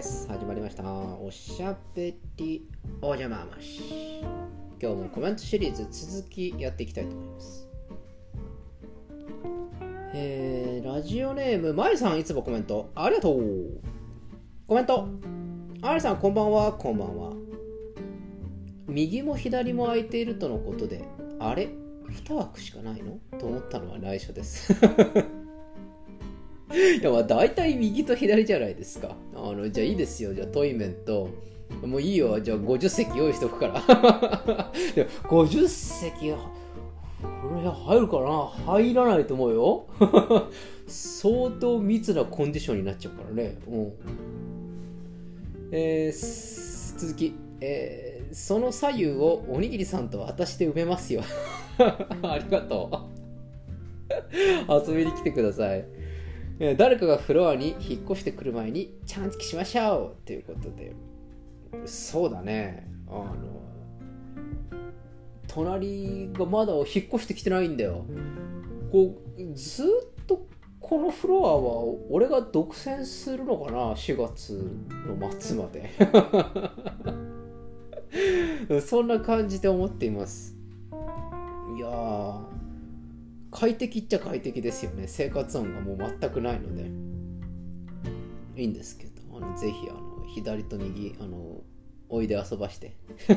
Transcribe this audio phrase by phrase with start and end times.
[0.00, 0.26] です。
[0.28, 0.82] 始まりました。
[0.82, 2.66] おしゃべり
[3.02, 4.22] お邪魔まし。
[4.80, 7.68] 今日もコメントシリーズ続きやっていきたいと思います。
[10.14, 13.42] えー、ラジオネーム、まいさんいつもコメントありがとう。
[14.66, 15.06] コメント。
[15.82, 17.34] ありさんこんばんは、こんばんは。
[18.88, 21.04] 右も左も空いているとのことで、
[21.38, 21.68] あれ
[22.08, 23.18] ?2 枠しかないの？
[23.38, 24.74] と思ったのは内緒です。
[26.72, 29.16] いやまあ大体右と左じゃないですか。
[29.34, 30.34] あのじゃあいいですよ。
[30.34, 31.28] じゃあトイメンと。
[31.84, 32.40] もういいよ。
[32.40, 33.80] じゃあ50席用意しとくから。
[34.94, 35.10] でも
[35.44, 36.38] 50席、こ
[37.62, 38.46] れ入るかな？
[38.66, 39.86] 入らないと思うよ。
[40.86, 43.56] 相当密なコンディションになっちゃうからね。
[43.68, 43.92] うん。
[45.72, 51.22] えー続き、えーその左右をおにぎりさんと私で埋めますよ。
[52.22, 53.08] ありがと
[54.68, 54.88] う。
[54.88, 55.84] 遊びに来てください。
[56.76, 60.94] 誰かがフロアに引っ越してくる前にちゃんちきしましょうということで。
[61.86, 62.86] そうだね。
[63.08, 63.34] あの
[65.48, 68.04] 隣がまだ引っ越してきてないんだよ。
[68.92, 69.86] こうずっ
[70.26, 70.46] と
[70.80, 74.52] このフロアは俺が独占するのかな？4月
[75.06, 75.90] の末まで。
[78.82, 80.54] そんな感じで思っています。
[81.74, 82.59] いやー。
[83.50, 85.06] 快適っちゃ快適ですよね。
[85.08, 86.90] 生活音がもう全くないので。
[88.56, 91.62] いいんですけどあのぜひあの左と右あの
[92.10, 92.96] おいで遊ばして。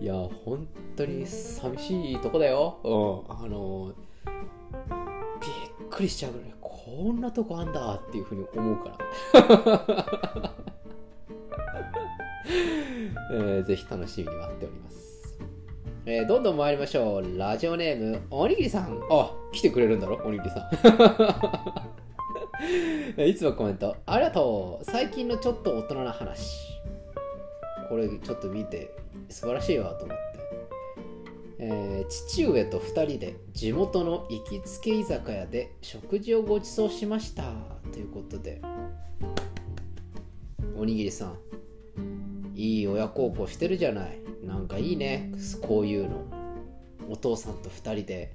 [0.00, 0.14] いや
[0.44, 2.78] 本当に寂しいとこだよ。
[2.84, 2.88] う
[3.30, 3.34] ん。
[3.34, 3.92] あの
[5.40, 10.54] びっくりしちゃうぐらいこんなとこあんだっていうふうに思うから。
[13.30, 14.87] えーぜひ楽しみに待っております
[16.10, 17.36] えーどんどん参りましょう。
[17.38, 18.98] ラジオネーム、おにぎりさん。
[19.10, 20.66] あ、来てくれるんだろ、おにぎりさ
[23.18, 23.20] ん。
[23.28, 24.84] いつもコメント、ありがとう。
[24.86, 26.56] 最近のちょっと大人な話。
[27.90, 28.90] これちょっと見て、
[29.28, 30.24] 素晴らしいわと思って。
[31.58, 37.42] えー父上と2人で地元の行きつけ居酒屋で食事をご馳走しました。
[37.92, 38.62] ということで、
[40.74, 41.36] おにぎりさん、
[42.54, 44.18] いい親孝行してるじゃない
[44.48, 45.30] なんかいいね。
[45.62, 46.24] こういうの。
[47.10, 48.34] お父さんと2人で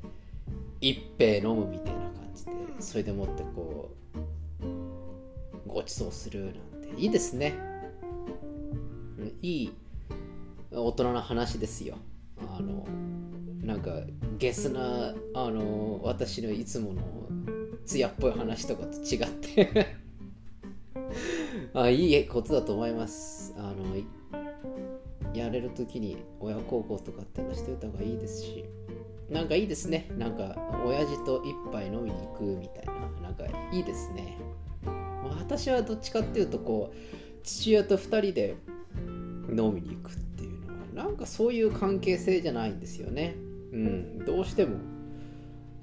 [0.81, 3.91] 一杯飲むみたいな感じでそれでもってこ
[4.63, 7.01] うご馳走するなんて。
[7.01, 7.53] いいですね。
[9.41, 9.71] いい
[10.71, 11.97] 大人な話ですよ。
[12.39, 12.85] あの
[13.61, 14.01] なんか
[14.37, 17.01] ゲスなあの私のいつもの
[17.85, 19.95] 艶っぽい話とかと違って。
[21.73, 23.53] あいいことだと思います。
[23.57, 23.95] あの
[25.33, 28.65] やれる時に親孝行とかってのしておいた方がいいですし
[29.29, 30.09] なんかいいですね。
[30.17, 30.55] なんか
[30.85, 32.93] 親父と一杯飲みに行くみたいな。
[33.21, 34.37] なんかいいですね。
[34.85, 36.95] ま私はどっちかっていうとこう
[37.43, 38.55] 父親と二人で
[39.49, 43.35] 飲みに行くっていうのはなんかそういう関係性じゃないんですよね。
[43.71, 44.25] うん。
[44.25, 44.77] どうしても。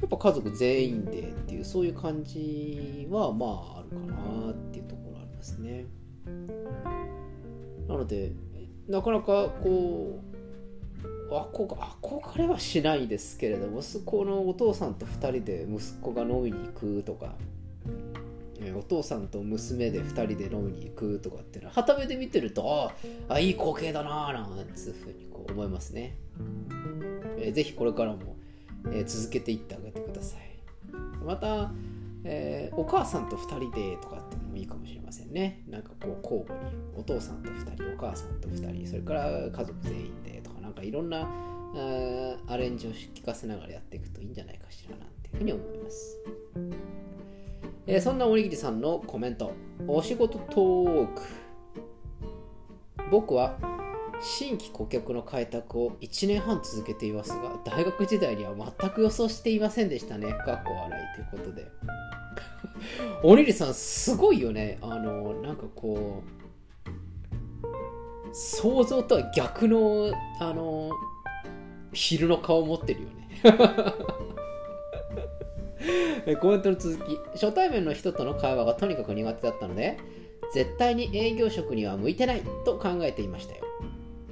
[0.00, 5.86] やっぱ家族全員でっていうそういう感じはまああるかなっていうところありますね。
[7.86, 8.32] なので
[8.88, 10.20] なかなかこ
[11.30, 17.34] う憧憧れはしないですけれど息子のお父さんと2人で息子が飲みに行くとか
[18.76, 22.92] お父さんと娘で2人で飲みに行くとかっていうのは旗目で見てると
[23.28, 26.16] ああいい光景だなあなんつうふうにこう思いますね、
[27.38, 28.36] えーぜひこれからも、
[28.92, 30.40] えー続けていってあげてください。
[31.24, 31.72] また、
[32.24, 35.62] えーお母さんと2人でとかってのもいいかもしれませんね。
[35.68, 41.28] なんかこう交互にお父さんと2人お母さんと2人それから家族全員でとかなんかいろんな
[42.48, 46.18] アレンジを聞かせながらやっていくといいんじゃないかしらなんていうふうに思います。
[47.86, 49.52] えーそんなおにぎりさんのコメント。
[49.88, 51.22] お仕事トーク。
[53.10, 53.58] 僕は
[54.20, 60.32] 新規顧客の開拓を1年半続けていますが大学時代には全く予想していませんでしたね。
[60.32, 61.66] かっこ笑いということで。
[63.22, 64.78] おにぎりさんすごいよね。
[64.82, 66.40] あのなんかこう
[68.32, 70.90] 想像とは逆のあの
[71.92, 73.16] 昼の顔を持ってるよね。
[76.40, 77.16] コメントの続き。
[77.32, 79.98] 初対面の人との会話がとにかく苦手だったので
[80.52, 83.69] 絶対に営業職には向いてないと考えていましたよ。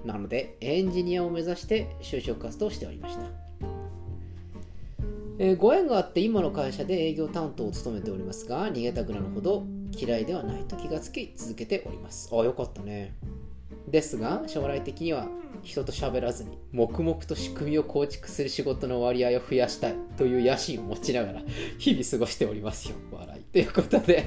[0.04, 3.22] なのでエンジニアを目指して就職活動をしておりました、
[5.38, 12.28] えーご縁があって今の会社で営業担当を務めておりますが逃げたくなるほど嫌いではないと気がつき続けております。
[12.32, 13.14] あよかったね。
[13.88, 15.28] ですが将来的には
[15.62, 21.42] 人と喋らずに黙々と仕組みを構築する仕事の割合を増やしたいという野心を持ちながら
[21.78, 22.96] 日々過ごしておりますよ。
[23.10, 23.42] 笑い。
[23.52, 24.26] ということで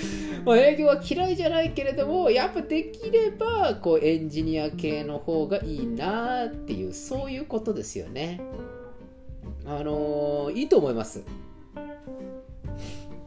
[0.44, 8.40] まあ、営業は嫌いじゃないけれどもやっぱできればこうエンジニア系の方がいいなっていうそういうことですよね。
[9.64, 11.24] あのー、いいと思います。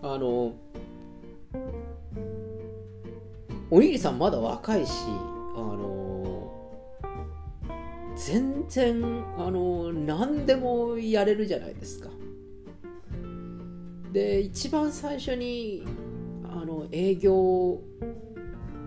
[0.02, 0.54] あのー、
[3.70, 4.92] おにぎりさんまだ若いし
[5.56, 12.10] あのー、全然あの何でもやれるじゃないですか。
[14.14, 15.84] で一番最初に
[16.92, 17.80] 営業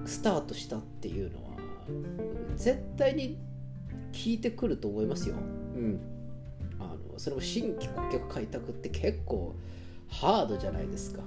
[0.05, 1.57] スタートしたっていうのは
[2.57, 3.39] 絶対に
[4.13, 5.37] 聞いてくると思いますよ。
[5.37, 6.01] うん、
[6.79, 9.55] あのそれも新規顧客開拓って結構
[10.09, 11.23] ハードじゃないですか。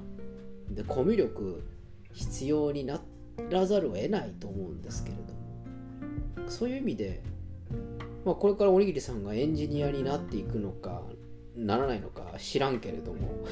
[0.69, 1.63] でコミュ力
[2.13, 3.01] 必要にな
[3.49, 7.21] らざるを得ないと思うんですけれどもそういう意味で、
[8.23, 11.03] まあ、これからおにぎりさんがエンジニアになっていくのか
[11.55, 13.45] ならないのか知らんけれども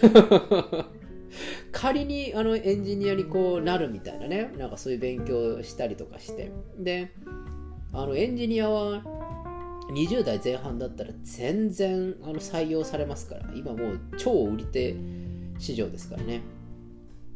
[1.72, 6.52] 仮にあのエンジニアにこうなるみたいなねなんかそういう勉強したりとかして。
[6.78, 7.12] で
[7.92, 9.04] あのエンジニアは
[9.92, 13.42] 20代前半だったら全然あの採用されますから。
[13.54, 14.96] 今もう超売り手
[15.60, 16.42] 市場ですからね。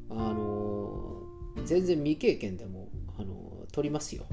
[0.10, 1.22] あの
[1.66, 2.90] 全然未経験でも
[3.20, 4.26] あの取りますよ。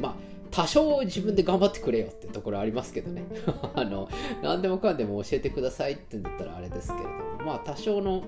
[0.00, 3.24] まあ多少自分で頑張ってくれよってところありますけどね。
[3.74, 4.08] あの
[4.42, 7.16] 何でもかんでも教えてくださいって言うんだったらあれですけれども。
[7.44, 8.24] まあ多少の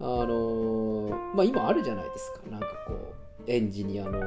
[0.00, 2.40] あのまあ今あるじゃないですか。
[2.50, 4.20] なんかこうエンジニアの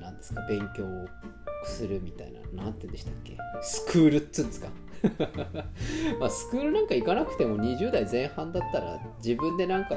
[0.00, 1.06] 何ですか勉強を
[1.64, 2.40] するみたいな。
[2.52, 3.36] 何て言うんでしたっけ？
[3.62, 4.68] スクールっつうんですか？
[6.18, 9.94] まあスクールなんか行かなくても20代前半だったら自分でなんか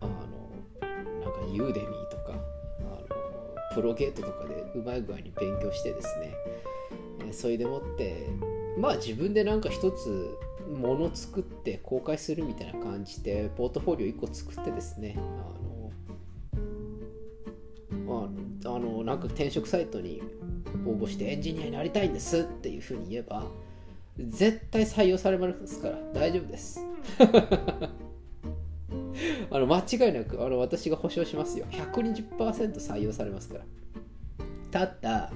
[0.00, 0.10] あの
[1.22, 2.11] なんかユーデミー
[3.74, 6.34] プロゲートとかでうまい具合に勉強してですね、
[7.28, 8.28] えそれでもって
[8.78, 10.36] まあ自分でなんか一つ
[10.72, 15.20] もの作って公開するみたいな感じでポートフォリオ1個作ってですねあ
[18.08, 18.30] の
[18.64, 20.22] あのなんか転職サイトに
[20.86, 23.44] 応募してエンジニアになりたいんですっていうふうに言えば
[24.18, 26.80] 絶対採用されますから大丈夫です。
[29.52, 33.64] あの間違いなくあの私が保証しますよ120%採用されますから
[34.70, 35.30] ただ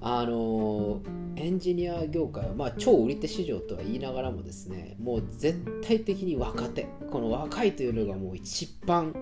[0.00, 1.00] あの
[1.36, 9.14] エンジニア業界は、まあ、超売り手市場とは言いながらもですねもう絶対的に若手この若いというのがもう一番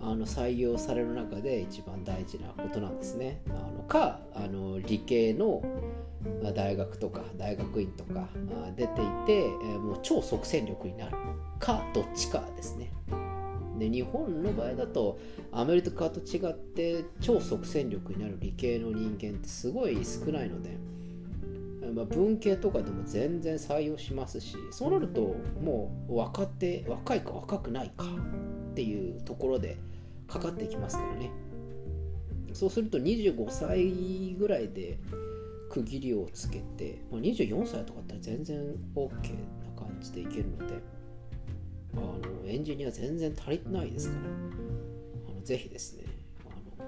[0.00, 3.42] あの採用される中で一番大事なことなんですね。
[3.50, 5.60] あのかあの理系の
[6.54, 8.28] 大学とか大学院とか
[8.76, 9.48] 出ていて
[9.78, 11.16] もう超即戦力になる
[11.58, 12.92] かどっちかですね。
[13.78, 15.18] で日本の場合だと
[15.52, 20.76] アメリカと違って超即戦力になる理系の人間ってすごい少ないので、
[21.94, 29.76] まあ、文系とかでも全然採用しますしそうなるともう若手若いか若くないかっていうところで
[30.26, 31.30] かかってきますからね。
[32.52, 34.98] そうすると25歳ぐらいで
[35.70, 38.58] 区切りをつけて、まあ、24歳とかだったら全然
[38.94, 39.10] OK な
[39.76, 40.74] 感じでいけるので
[41.98, 44.20] あのエンジニア全然足りないですから。
[45.32, 46.04] あのぜひですね
[46.46, 46.50] あ
[46.80, 46.86] の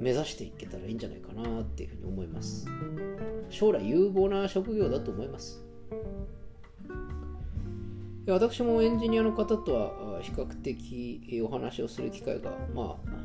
[0.00, 2.66] 目指していけたらいいんじゃないかなっていうふうに思います。
[3.50, 5.62] 将来有望な職業だと思います。
[8.28, 13.16] 私もエンジニアの方とは比較的お話をする機会がまあ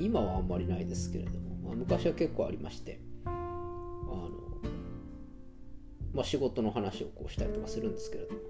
[0.00, 4.30] 今はあんまりないですけれども、まあ、昔は結構ありましてあの、
[6.12, 8.40] まあ、仕事の話をこうしたりとかするんですけれども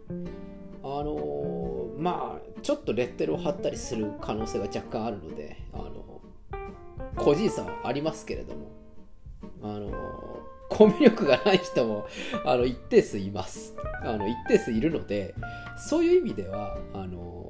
[0.87, 6.21] あのまあちょっとレッテルを貼ったりする可能性が若干あるのであの
[7.17, 8.71] 個人差はありますけれども
[9.63, 9.91] あの
[10.69, 12.07] コミュ力がない人も
[12.45, 13.75] あの一定数います。
[14.03, 15.35] あの一定数いるので
[15.79, 17.49] そういう意味ではあの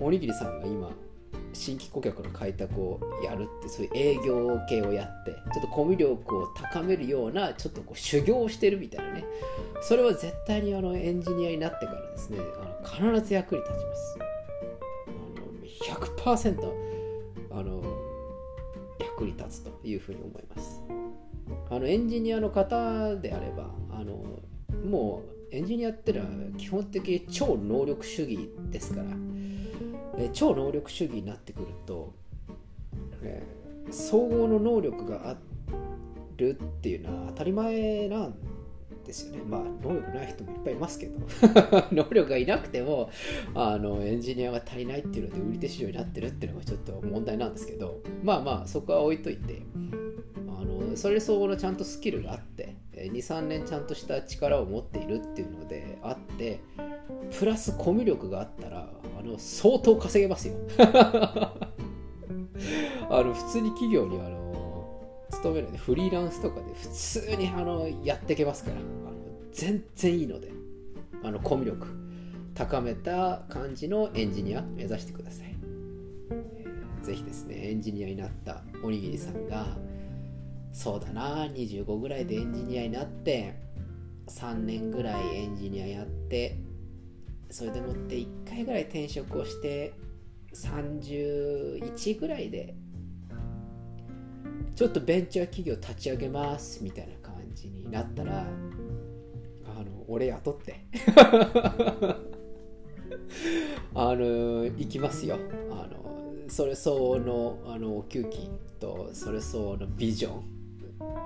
[0.00, 0.90] おにぎりさんが今
[1.54, 9.24] 新規顧客の開拓をやるってそういう営業系をやってちょっとコミュ力を高めるようなちょっとこう修行をしてるみたいなね
[9.80, 14.18] それは絶対にあのエンジニアになってからですねあの必ず役に立ちます。
[15.08, 16.72] あの100%
[17.50, 17.82] あの
[18.98, 20.82] 役に立つというふうに思います。
[21.70, 24.24] あのエンジニアの方であればあの
[24.84, 29.06] もうエンジニアってのは基本的に超能力主義ですから
[30.18, 32.12] え超能力主義になってくると、
[33.22, 35.36] えー、総合の能力があ
[36.36, 38.34] るっていうのは当たり前なん
[39.08, 39.42] ですよね。
[39.44, 41.18] まあ能力ない人もいっぱいいますけど。
[41.90, 43.10] 能力がいなくても
[43.54, 48.00] あのエンジニアが足りないっていうので売り手市場になってるっていうのがちょっと問題なんですけど。
[48.22, 49.62] まあまあそこは置いといて
[50.48, 56.60] あのそれ相応のちゃんとスキルがあって23年ちゃんとした力を持っているっていうのであって
[57.38, 60.54] プラスコミュ力があったらあの相当稼げますよ。
[63.10, 64.37] あの普通に企業にあの
[65.38, 68.76] 勤めるでフリーランスとかで普通にあのやっていけますから。
[68.76, 68.88] あの
[69.52, 70.58] 全然いいので。
[71.22, 71.86] あのコミュ力
[72.54, 75.56] 高めた感じのエンジニア目指してください、
[76.30, 79.66] えー、ぜひですねエンジニアになったおにぎりさんが
[80.72, 83.56] そうだな25ぐらいでエンジニアになって
[84.28, 86.56] 3年ぐらいエンジニアやって
[87.50, 89.94] それでもって1回ぐらい転職をして
[90.54, 92.74] 31ぐらいで
[94.78, 98.44] ちょっとベンチャー企業立ち上げますみたいな感じになったらあ
[99.82, 100.86] の俺雇って。
[103.92, 105.36] あの行きますよ。
[105.72, 110.44] あのそれ相応のあのお給金とそれ相応のビジョン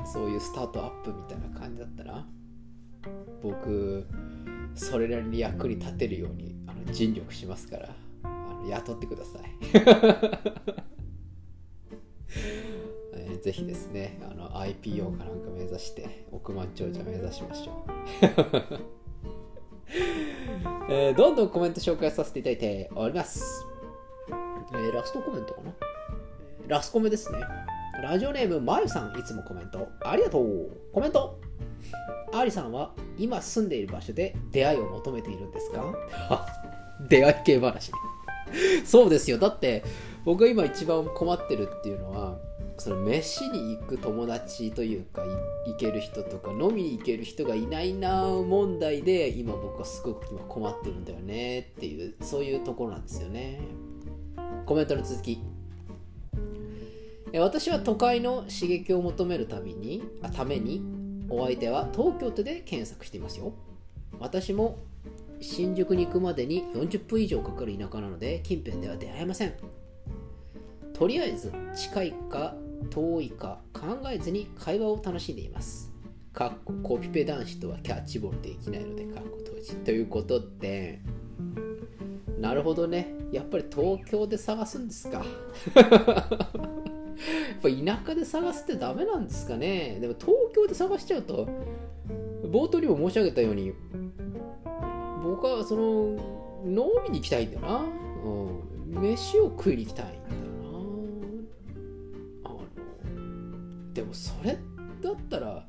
[0.06, 2.26] そういうスタートアップみたいな感じだったら
[3.42, 4.06] 僕
[4.74, 8.28] それなりに役に立てるようにあの尽力しますからあ
[8.62, 9.44] の雇ってください、
[13.42, 17.90] ー、ぜひですねあの IPO かなんか目指して億万長者目指しましょう。
[20.90, 23.66] えー、どんどんコメント紹介させていただいております、
[24.72, 25.72] えー、ラストコメントかな？
[26.68, 27.38] ラスコメですね。
[28.02, 30.70] ラジオネームまゆさんいつもコメントありがとう。
[30.92, 31.38] コメント。
[32.32, 35.94] アリさんは今住んでいる場所で出会いを求めているんですか？
[37.08, 37.92] 出会い系話。
[38.84, 39.38] そうですよ。
[39.38, 39.84] だって
[40.24, 42.31] 僕が今一番困ってるっていうのは
[42.82, 45.22] その飯に行く友達というか
[45.68, 53.60] 行ける人とか飲みに行ける人がいないな問題で今僕はすごく今困ってるんだよねっていうそういうところなんですよね。
[54.66, 55.40] コメントの続き
[57.32, 60.82] 私は都会の刺激を求めるためにあために
[61.28, 63.54] お相手は東京都で検索していますよ。
[64.18, 64.80] 私も
[65.40, 69.54] 新宿に行くまでに40分以上かかる田舎なので近辺では出会えません。
[70.92, 72.56] とりあえず近いか
[72.90, 75.92] 遠いか考えずに会話を楽しんでいます。
[76.32, 79.76] かっこコピペ男子とはキャッチボールできないのでかっこ当時。
[79.76, 81.00] ということで
[82.38, 83.14] なるほどね。
[83.30, 85.24] やっぱり東京で探すんですか。
[85.74, 89.98] やっぱ田舎で探すってダメなんですかね。
[90.00, 91.48] でも東京で探しちゃうと
[92.50, 93.72] 冒頭にも申し上げたように
[95.22, 96.16] 僕はその
[96.64, 97.84] 飲みに行きたいんだよな、
[98.24, 100.06] うん、飯を食いに行きたい。
[100.06, 100.10] ん
[103.94, 104.58] でもそれ
[105.02, 105.66] だったら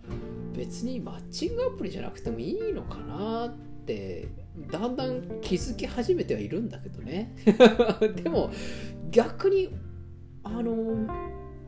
[0.55, 3.53] 別にマッチングアプリじゃなくてもいいのかなっ
[3.85, 4.27] て
[4.71, 7.35] だんだん気づき始めてはいるんだけどね。
[8.23, 8.51] でも
[9.11, 9.69] 逆に
[10.43, 11.07] あの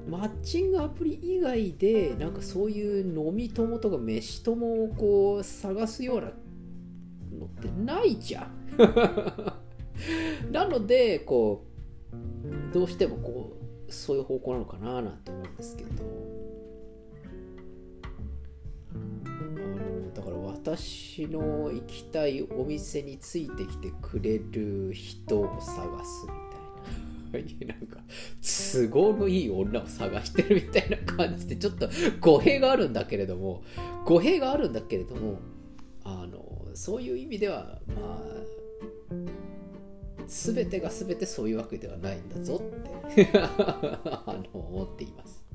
[0.07, 6.31] マッチングアプリ以外でなんかそういう飲み友とか飯友をこう探すような
[7.39, 8.51] のってないじゃん。
[10.51, 11.65] なのでこ
[12.71, 13.57] うどうしてもこ
[13.87, 16.34] うそういう方向なのかななんて思うんですけど。
[20.65, 26.25] 私の行きたいお店についてきてくれる人を探す
[27.31, 27.99] みたいななんか
[28.41, 31.87] 都合のいい女を探してるみたいな感じでちょっと
[32.19, 33.63] 語弊があるんだけれども
[34.05, 35.37] 語弊があるんだけれども
[36.03, 39.15] あのそういう意味ではまあ
[40.25, 42.59] 全てが全てそういうわけではないんだぞ
[43.07, 45.45] って あの思っています。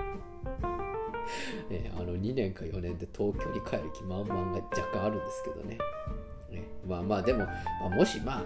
[1.70, 5.78] えあの2年か4年で東京に帰る気満々が若干あるんですけどね。
[6.50, 7.46] ねまあまあでも、
[7.80, 8.42] まあ、もしまあ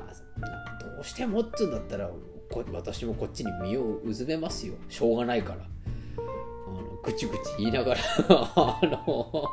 [0.81, 2.11] どうしてもっつうんだったら
[2.73, 4.75] 私もこっちに身をうずめますよ。
[4.89, 5.61] しょうがないから。
[6.17, 9.49] あのぐちぐち言いながら あの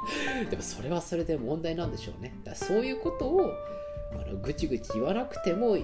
[0.49, 2.35] でもそれはそれで問題なんでしょうね。
[2.43, 3.51] だそういうことを
[4.13, 5.77] あのぐちぐち言わなくても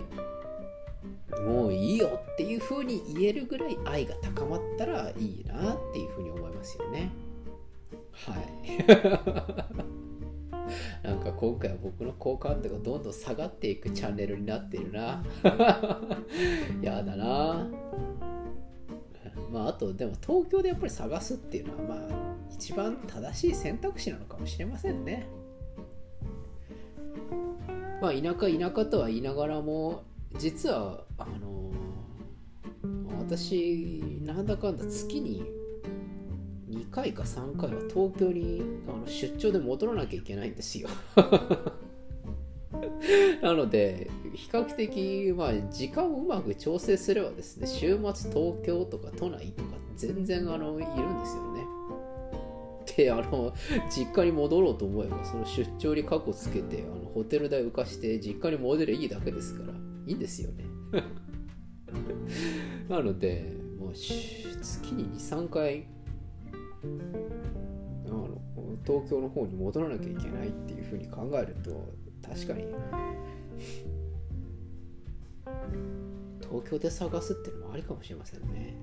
[1.45, 7.11] もういいよっていうふうに言えるぐらい愛が高まったらいいなっていうふうに思いますよね。
[8.25, 8.47] はい。
[11.03, 15.23] なんか今回は僕の好感度がどんどん下がっていくチャンネルになってるな。
[16.81, 17.67] やだな。
[19.51, 25.27] まああとでも東京でやっぱり探すっていうのはまあ一番正しい選択肢なのかもしれませんね。
[28.01, 30.03] まあ田舎田舎とは言いながらも
[30.37, 31.71] 実はあの
[33.19, 35.43] 私なんだかんだ月に
[36.97, 40.89] 回か3回は東京にあの出張で戻らなきゃいけないんですよ。
[43.41, 51.67] なので比較的、まあ、時間をうまく調整すればですね週末東京とか都内とか全然あのいるんですよね。
[52.95, 53.53] であの
[53.91, 59.73] 実家に戻ろうと思えばその出張に過去つけてあのホテル代浮かして実家に戻ればいいだけですから
[60.07, 60.65] いいんですよね。
[62.89, 65.85] なのでもう月に23回
[66.83, 68.41] あの
[68.85, 71.93] 東京の方に戻らなきゃいけないっていうふうに考えると
[72.27, 72.65] 確かに
[76.41, 78.75] 東京で探すっていうのもありかもしれませんね。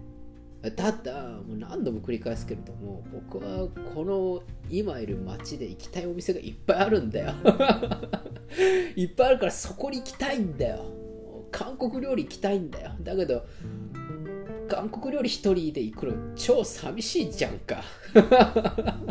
[0.77, 1.13] ただ
[1.47, 7.35] もう何度も繰り返すけれども僕はこの今いる街で行きたいお店がいっぱいあるんだよ。
[8.97, 10.85] いっぱいあるからそこに行きたいんだよ。
[11.51, 12.93] 韓国料理行きたいんだよ。
[13.03, 13.45] だけど
[14.69, 17.83] 韓国料理一人で行くの超寂しいじゃんか。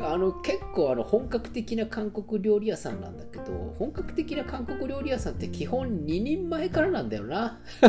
[0.00, 7.60] あの結構あの本格的な韓国料理屋さんなんだけど本格的な韓国料理屋さんって基本2人前からなんだよな。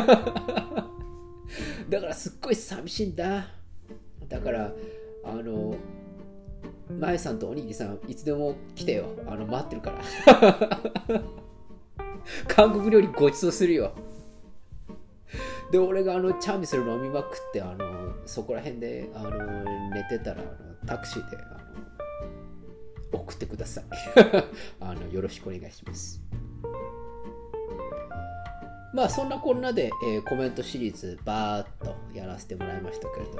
[1.88, 3.48] だからすっごい寂しいんだ。
[4.28, 4.72] だから
[5.24, 5.74] あの
[6.98, 9.06] まゆさんとおにぎりさんいつでも来てよ。
[9.26, 10.00] あの待ってるから。
[12.46, 13.92] 韓国料理ごちそうするよ。
[15.70, 19.30] で俺があのチャーミスル飲みまくってあのそこら辺であの
[19.90, 21.40] 寝てたらあのタクシーであ
[23.12, 23.84] の送ってください。
[24.80, 26.20] あのよろしくお願いします。
[28.92, 33.38] まあそんなこんなで、えー、コメントシリーズバーっとやらせてもらいましたけれども。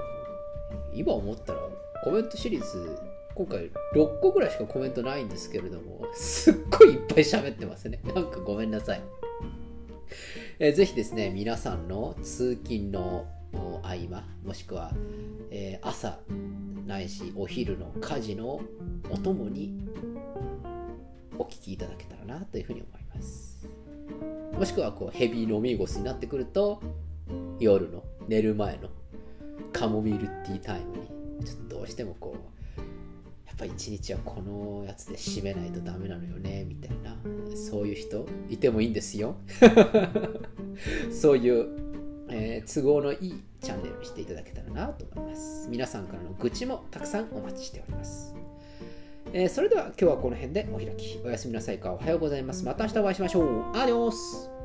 [0.92, 1.60] 今思ったら
[2.02, 2.98] コメントシリーズ
[3.34, 8.00] 今回6個ぐらいしかコメントないんですけれどもすっごいいっぱい喋ってますね。
[8.04, 9.02] なんかごめんなさい、
[10.62, 13.26] えー、ぜひですね皆さんの通勤の
[13.82, 14.92] 合間もしくは、
[15.50, 16.18] えー、朝
[16.86, 18.60] ないしお昼の家事の
[19.08, 19.88] お供に
[21.38, 23.66] お聞きいただけたらなというふうに思います。
[24.52, 26.82] もしくはこうヘビー飲み腰になってくると
[27.58, 28.90] 夜の寝る前の
[29.72, 30.98] カモミールティータイム
[31.38, 32.59] にちょっとどうしてもこう
[33.60, 37.16] ぱ一日はこのやつで締めないとダメなのよねみたいな
[37.54, 39.36] そういう人いてもいいんですよ
[41.12, 41.68] そういう、
[42.30, 48.34] えー、都合のいいチャンネルにしていただけたらなと思います皆さんからの愚痴もたくさんお待ちしております
[49.32, 51.20] えー、それでは今日はこの辺でお開き。
[51.24, 51.92] おやすみなさいか。
[51.92, 52.64] おはようございます。
[52.64, 53.76] また明日お会いしましょう。
[53.76, 54.59] アディオス